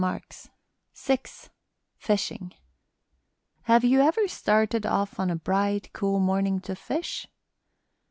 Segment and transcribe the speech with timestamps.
[0.95, 1.19] VI
[1.95, 2.55] FISHING
[3.65, 7.27] Have you ever started off on a bright, cool morning to fish?